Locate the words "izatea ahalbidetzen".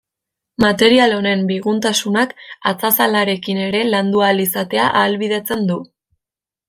4.47-5.63